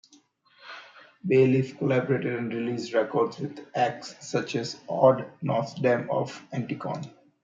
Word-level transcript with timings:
Bailiff 1.27 1.77
collaborated 1.77 2.33
and 2.39 2.51
released 2.51 2.91
records 2.95 3.37
with 3.37 3.59
acts 3.75 4.15
such 4.27 4.55
as 4.55 4.81
Odd 4.89 5.27
Nosdam 5.43 6.09
of 6.09 6.41
Anticon. 6.51 7.07